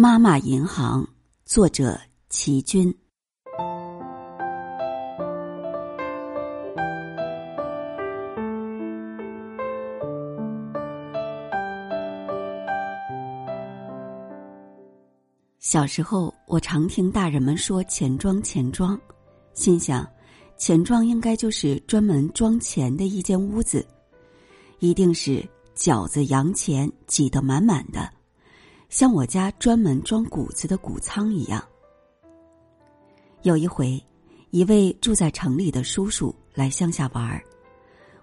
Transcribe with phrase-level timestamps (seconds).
[0.00, 1.04] 妈妈银行，
[1.44, 2.96] 作者齐军。
[15.58, 18.96] 小时候，我常听大人们说“钱庄”，钱庄，
[19.52, 20.08] 心想，
[20.56, 23.84] 钱庄应该就是专门装钱的一间屋子，
[24.78, 25.44] 一定是
[25.74, 28.08] 饺子洋钱挤得满满的，
[28.88, 31.62] 像我家专门装谷子的谷仓一样。
[33.42, 34.02] 有一回，
[34.50, 37.42] 一位住在城里的叔叔来乡下玩儿，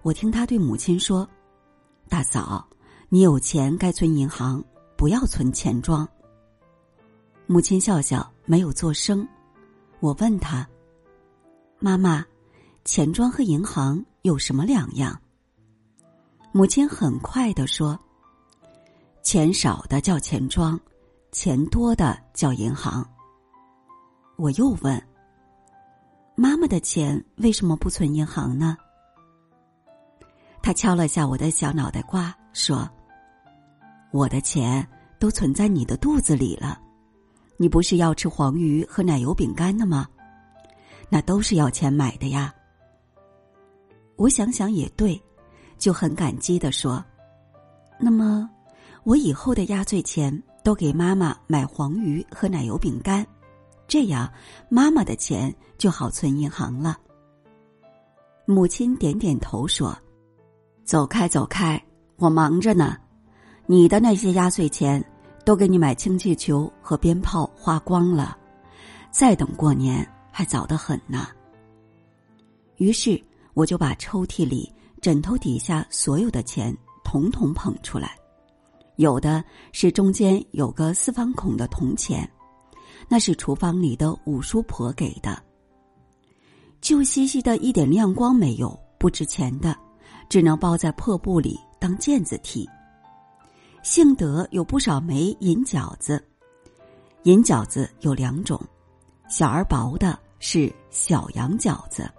[0.02, 1.27] 我听他对母亲说
[2.09, 2.67] ：“大嫂，
[3.09, 4.63] 你有钱该存银行，
[4.98, 6.08] 不要存钱庄。”
[7.47, 9.27] 母亲笑笑，没有作声。
[10.00, 10.67] 我问他
[11.80, 12.25] ：“妈妈，
[12.84, 15.20] 钱庄和银行有什么两样？”
[16.52, 18.00] 母亲很快的说
[19.25, 20.79] ：“钱少的叫钱庄，
[21.31, 23.03] 钱多的叫银行。”
[24.38, 25.02] 我又问
[26.38, 28.77] ：“妈妈的钱为什么不存银行呢？”
[30.61, 32.88] 他敲了下我的小脑袋瓜，说
[34.13, 36.80] ：“我的钱都存在你的肚子里了。”
[37.57, 40.07] 你不是要吃黄鱼和奶油饼干的吗？
[41.09, 42.53] 那都是要钱买的呀。
[44.17, 45.19] 我想想也对，
[45.80, 47.03] 就很感激的说
[47.97, 48.47] ：“那么，
[49.06, 53.25] 我以后的压岁钱都给妈妈买黄鱼和奶油饼干，
[53.88, 54.30] 这样
[54.67, 56.97] 妈妈的钱就好存银行了。”
[58.45, 59.97] 母亲点点头说
[60.84, 61.81] ：“走开，走开，
[62.17, 62.97] 我忙着呢。
[63.66, 65.02] 你的那些压岁钱。”
[65.45, 68.36] 都给你买氢气球和鞭炮花光了，
[69.12, 71.28] 再等过年还早得很呢。
[72.78, 78.17] 于是我就把抽屉里、枕头底下所有的钱统统捧出来，
[78.97, 82.29] 有的是中间有个四方孔的铜钱，
[83.07, 85.41] 那是厨房里的五叔婆给的。
[86.81, 89.75] 旧兮兮的一点亮光没有，不值钱的，
[90.29, 92.69] 只能包在破布里当毽子踢。
[93.81, 96.23] 幸得有不少枚银饺子，
[97.23, 98.59] 银饺子有两种，
[99.28, 102.09] 小而薄的是小羊饺子，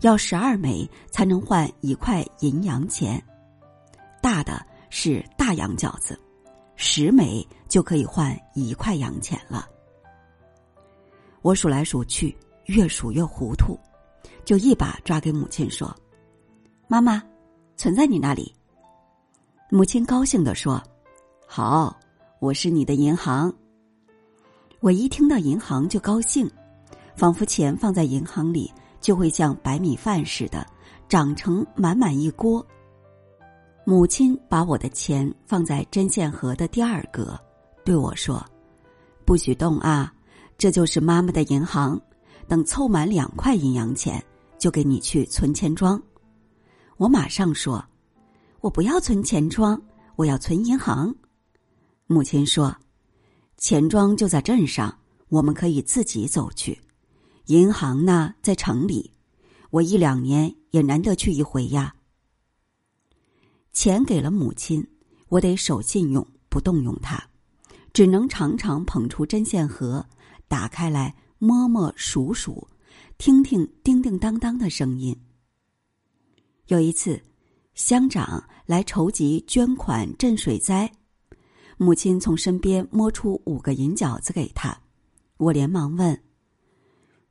[0.00, 3.20] 要十二枚才能换一块银洋钱；
[4.22, 6.18] 大的是大洋饺子，
[6.76, 9.68] 十枚就可以换一块洋钱了。
[11.42, 12.36] 我数来数去，
[12.66, 13.78] 越数越糊涂，
[14.44, 15.94] 就一把抓给母亲说
[16.88, 17.22] ：“妈妈，
[17.76, 18.54] 存在你那里。”
[19.70, 20.82] 母亲高兴的说。
[21.48, 21.96] 好，
[22.40, 23.54] 我是你的银行。
[24.80, 26.50] 我一听到银行就高兴，
[27.14, 30.66] 仿佛钱放在银行里就会像白米饭似的，
[31.08, 32.66] 长成满满一锅。
[33.88, 37.38] 母亲把我的钱放在针线盒的第二格，
[37.84, 38.44] 对我说
[39.24, 40.12] ：“不许动啊，
[40.58, 41.96] 这就是妈妈的银行。
[42.48, 44.20] 等凑满两块银洋钱，
[44.58, 46.02] 就给你去存钱庄。”
[46.98, 47.84] 我马上说
[48.60, 49.80] ：“我不要存钱庄，
[50.16, 51.14] 我要存银行。”
[52.08, 52.76] 母亲说
[53.56, 54.92] ：“钱庄就在镇上，
[55.28, 56.76] 我们可以自己走去。
[57.44, 59.12] 银行呢，在城里，
[59.70, 61.94] 我一两年也难得去一回呀。”
[63.76, 64.82] 钱给了母亲，
[65.28, 67.22] 我得守信用，不动用它，
[67.92, 70.02] 只能常常捧出针线盒，
[70.48, 72.66] 打开来摸摸数数，
[73.18, 75.14] 听听叮叮当当的声音。
[76.68, 77.22] 有一次，
[77.74, 80.90] 乡长来筹集捐款赈水灾。
[81.76, 84.74] 母亲从身边摸出五个银饺子给他，
[85.36, 86.18] 我连忙问：“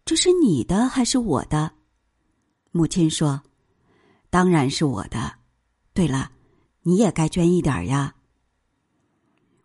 [0.06, 1.72] 这是你的还是我的？”
[2.70, 3.42] 母亲说
[4.30, 5.40] ：“当然是我的。
[5.92, 6.30] 对了，
[6.88, 8.16] 你也该捐一点呀。”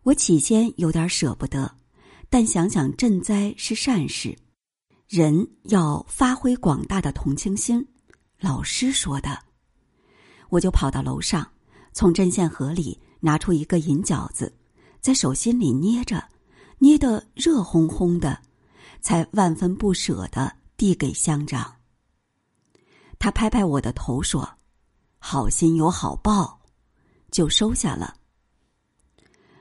[0.02, 1.76] 我起先有点舍不得，
[2.30, 4.34] 但想想赈灾是善事，
[5.08, 7.86] 人要发挥广大的同情心，
[8.38, 9.38] 老师说的，
[10.48, 11.46] 我就跑到楼上，
[11.92, 14.56] 从针线盒里拿出一个银饺子。
[15.00, 16.22] 在手心里捏着，
[16.78, 18.40] 捏得热烘烘的，
[19.00, 21.76] 才万分不舍的递给乡长。
[23.18, 24.48] 他拍拍我的头说
[25.18, 26.59] ：“好心有好报。”
[27.30, 28.14] 就收下了。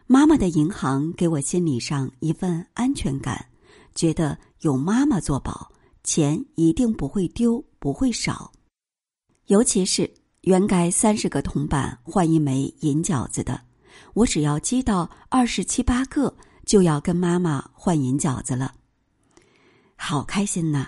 [0.08, 3.46] 妈妈的银行给我心理上一份安全感，
[3.94, 5.72] 觉得有妈妈做保，
[6.04, 8.52] 钱一定不会丢，不会少。
[9.46, 10.12] 尤其是
[10.42, 13.62] 原该三十个铜板换一枚银饺子的。
[14.14, 18.74] 我只要积到二十七八个，就要跟妈妈换银饺子了。
[19.96, 20.88] 好开心呐！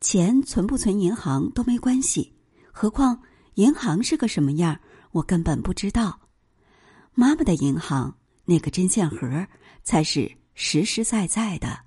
[0.00, 2.32] 钱存不存银行都没关系，
[2.72, 3.20] 何况
[3.54, 4.80] 银行是个什么样儿，
[5.14, 6.18] 我根本不知道。
[7.14, 8.12] 妈妈的银行
[8.44, 9.46] 那个针线盒
[9.84, 11.78] 才是实实在在的。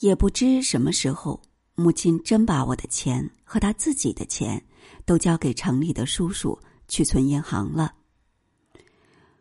[0.00, 1.40] 也不知什么时候，
[1.74, 4.62] 母亲真把我的钱和他自己的钱
[5.06, 6.58] 都交给城里的叔叔
[6.88, 7.94] 去存银行了。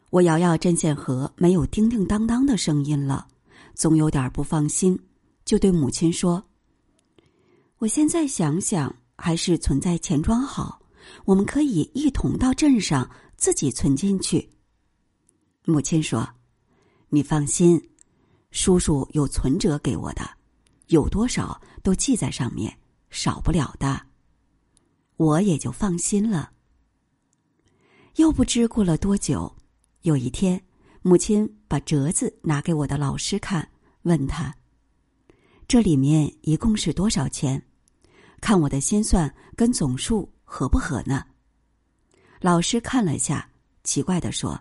[0.10, 3.28] 我摇摇针线盒，没有叮叮当当的声音了，
[3.76, 4.98] 总有点不放心，
[5.44, 6.42] 就对母亲说
[7.80, 10.79] ：“我现在想想，还是存在钱庄好。
[11.25, 14.50] 我们可以一同到镇上自己存进去。”
[15.65, 16.27] 母亲说
[17.09, 17.89] ：“你放心，
[18.51, 20.21] 叔叔有存折给我的，
[20.88, 22.77] 有多少都记在上面，
[23.09, 24.07] 少不了的。”
[25.17, 26.51] 我也就放心了。
[28.15, 29.53] 又不知过了多久，
[30.01, 30.63] 有一天，
[31.01, 33.69] 母亲把折子拿给我的老师看，
[34.03, 34.56] 问他
[35.67, 37.61] ：“这里面一共是多少钱？
[38.41, 41.24] 看我的心算跟总数合不合呢？”
[42.42, 43.50] 老师看了下，
[43.84, 44.60] 奇怪的说。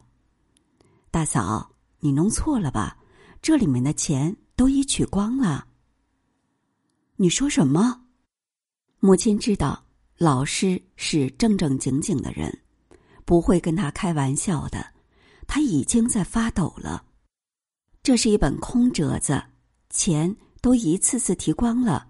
[1.11, 2.99] 大嫂，你弄错了吧？
[3.41, 5.67] 这里面的钱都已取光了。
[7.17, 8.05] 你说什么？
[9.01, 9.85] 母亲知道
[10.17, 12.57] 老师是正正经经的人，
[13.25, 14.93] 不会跟他开玩笑的。
[15.47, 17.05] 他已经在发抖了。
[18.03, 19.43] 这是一本空折子，
[19.89, 22.09] 钱都一次次提光了。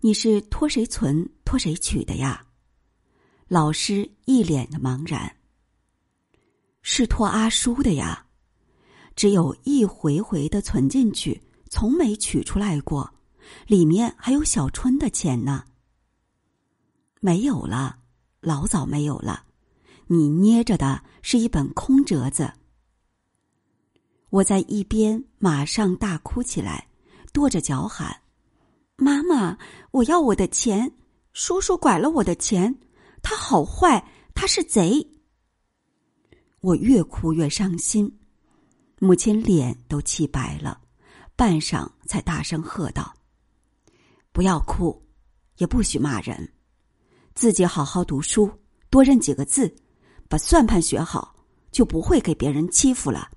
[0.00, 2.44] 你是托谁存，托谁取的呀？
[3.48, 5.36] 老师一脸的茫然。
[6.82, 8.26] 是托阿叔的呀，
[9.16, 13.10] 只有一回回的存进去，从没取出来过，
[13.66, 15.64] 里面还有小春的钱呢。
[17.20, 17.98] 没有了，
[18.40, 19.44] 老早没有了，
[20.06, 22.52] 你捏着的是一本空折子。
[24.28, 26.86] 我在一边马上大哭起来，
[27.32, 28.20] 跺着脚喊
[28.96, 29.56] ：“妈妈，
[29.90, 30.92] 我要我的钱！
[31.32, 32.78] 叔叔拐了我的钱，
[33.28, 34.02] 他好坏，
[34.32, 35.06] 他是贼！”
[36.60, 38.18] 我越哭越伤心，
[39.00, 40.80] 母亲脸都气白了，
[41.36, 43.14] 半晌才大声喝道
[44.32, 45.06] ：“不要哭，
[45.58, 46.54] 也不许骂人，
[47.34, 48.50] 自己好好读书，
[48.88, 49.76] 多认几个字，
[50.26, 51.36] 把算盘学好，
[51.70, 53.30] 就不会给别人欺负了。”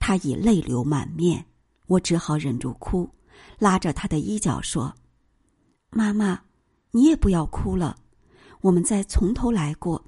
[0.00, 1.44] 他已泪流满面，
[1.88, 3.06] 我只好忍住哭，
[3.58, 4.94] 拉着他的衣角说
[5.92, 6.40] ：“妈妈，
[6.96, 7.94] 你也不要哭了，
[8.62, 10.02] 我们再从头来过。”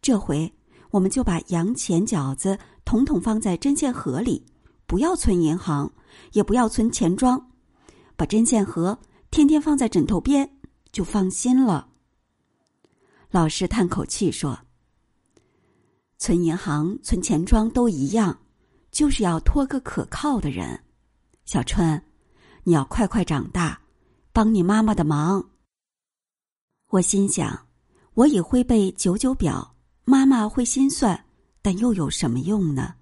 [0.00, 0.50] 这回
[0.90, 4.46] 我们就把洋钱饺子统统放在针线盒里，
[4.86, 5.92] 不要存银行，
[6.32, 7.50] 也不要存钱庄，
[8.16, 8.98] 把针线盒
[9.30, 10.50] 天天放在枕头边，
[10.92, 11.90] 就放心了。
[13.30, 14.58] 老师叹口气说
[16.16, 18.38] ：“存银行、存钱庄都一样，
[18.90, 20.82] 就是要托个可靠的人。
[21.44, 22.02] 小春，
[22.64, 23.78] 你要快快长大，
[24.32, 25.50] 帮你妈妈的忙。”
[26.90, 27.66] 我心想，
[28.14, 29.74] 我也会背九九表。
[30.04, 31.22] 妈妈会心算，
[31.60, 32.94] 但又有什么用呢？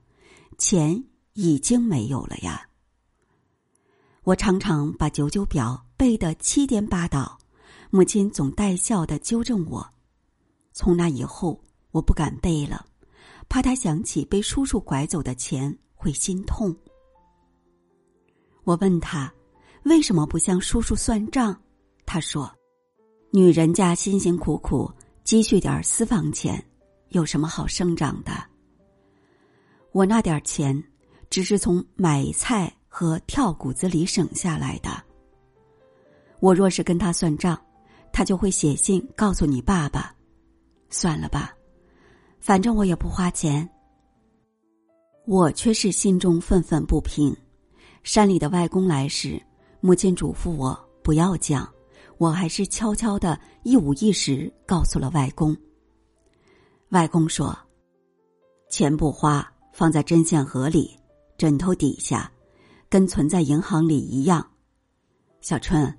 [0.58, 1.04] 钱
[1.34, 2.68] 已经没有了呀。
[4.24, 7.38] 我常常把九九表背得七颠八倒，
[7.90, 9.88] 母亲总带笑的纠正我。
[10.72, 11.62] 从那以后，
[11.92, 12.84] 我不敢背了，
[13.48, 16.76] 怕他想起被叔叔拐走的钱会心痛。
[18.64, 19.32] 我问他
[19.84, 21.56] 为什么不向叔叔算账，
[22.04, 22.52] 他说
[23.36, 24.90] ：“女人家辛辛苦苦
[25.22, 26.58] 积蓄点私房钱。”
[27.10, 28.32] 有什么好生长的？
[29.92, 30.82] 我那点钱，
[31.28, 34.88] 只是从买菜和跳谷子里省下来的。
[36.40, 37.62] 我若是跟他算账，
[38.10, 40.14] 他就会写信告诉你爸爸。
[40.88, 41.54] 算了吧，
[42.40, 43.68] 反正我也不花钱。
[45.26, 47.36] 我却是心中愤愤不平。
[48.02, 49.38] 山里的外公来时，
[49.82, 51.70] 母亲嘱咐我不要讲，
[52.18, 55.56] 我还是悄悄的一五一十告诉了外公。
[56.90, 57.56] 外公说
[58.70, 60.96] ：“钱不花，放在针线盒里，
[61.36, 62.30] 枕头底下，
[62.88, 64.46] 跟存在银行里一样。
[65.40, 65.92] 小春，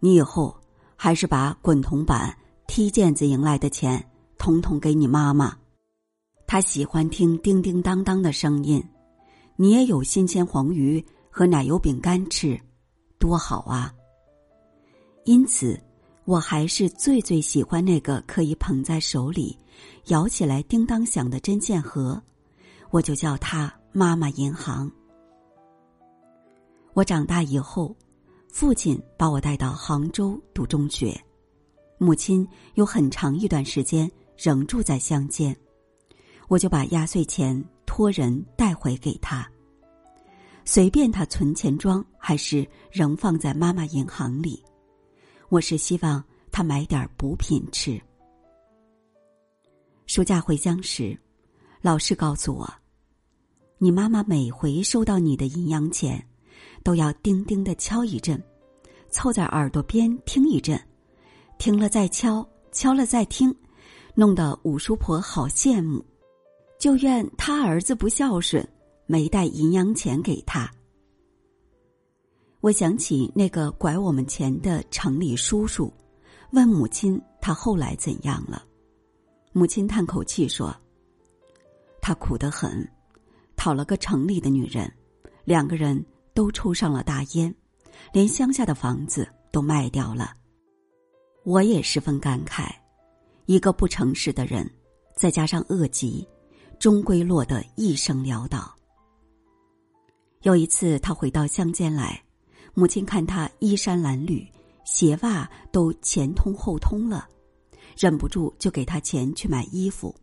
[0.00, 0.56] 你以后
[0.96, 2.36] 还是把滚铜板、
[2.66, 4.08] 踢毽子赢来的钱，
[4.38, 5.56] 统统给你妈妈。
[6.46, 8.82] 她喜欢听叮叮当当的声音。
[9.56, 12.60] 你也有新鲜黄鱼和奶油饼干吃，
[13.18, 13.94] 多好啊！
[15.24, 15.78] 因此。”
[16.26, 19.58] 我还是最最喜欢那个可以捧在手里、
[20.06, 22.18] 摇起来叮当响的针线盒，
[22.88, 24.90] 我就叫它“妈妈银行”。
[26.94, 27.94] 我长大以后，
[28.48, 31.14] 父亲把我带到杭州读中学，
[31.98, 35.54] 母亲有很长一段时间仍住在乡间，
[36.48, 39.46] 我就把压岁钱托人带回给他，
[40.64, 44.64] 随便他存钱庄还是仍放在妈妈银行里。
[45.54, 46.20] 我是希望
[46.50, 48.00] 他买点补品吃。
[50.04, 51.16] 暑假回乡时，
[51.80, 52.68] 老师告诉我，
[53.78, 56.20] 你妈妈每回收到你的银洋钱，
[56.82, 58.42] 都要叮叮的敲一阵，
[59.10, 60.76] 凑在耳朵边听一阵，
[61.56, 63.54] 听了再敲，敲了再听，
[64.16, 66.04] 弄得五叔婆好羡慕，
[66.80, 68.68] 就怨他儿子不孝顺，
[69.06, 70.68] 没带银洋钱给他。
[72.64, 75.92] 我想起那个拐我们钱的城里叔叔，
[76.52, 78.64] 问母亲他后来怎样了。
[79.52, 80.74] 母亲叹口气说
[82.00, 82.90] ：“他苦得很，
[83.54, 84.90] 讨了个城里的女人，
[85.44, 86.02] 两个人
[86.32, 87.54] 都抽上了大烟，
[88.14, 90.34] 连乡下的房子都卖掉了。”
[91.44, 92.74] 我也十分感慨，
[93.44, 94.66] 一个不诚实的人，
[95.14, 96.26] 再加上恶疾，
[96.78, 98.74] 终归落得一生潦倒。
[100.40, 102.18] 有一次，他回到乡间来。
[102.74, 104.44] 母亲看他衣衫褴褛，
[104.84, 107.28] 鞋袜都前通后通了，
[107.96, 110.14] 忍不住就给他钱去买衣服。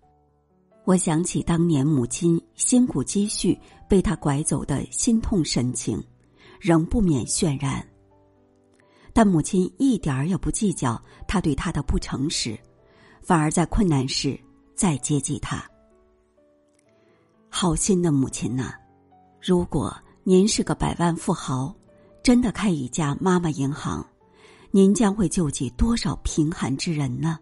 [0.84, 6.04] 我想起当年母亲辛苦积蓄被他拐走的心痛神情，
[6.60, 7.88] 仍不免渲然。
[9.14, 12.60] 但母亲一点儿也不计较他对他的不诚实，
[13.22, 14.38] 反而在困难时
[14.76, 15.64] 再接济他。
[17.48, 18.74] 好心的母亲呐！
[19.42, 21.74] 如果您是个百万富豪。
[22.24, 24.06] 真的开一家妈妈银行，
[24.70, 27.40] 您将会救济多少贫寒之人呢？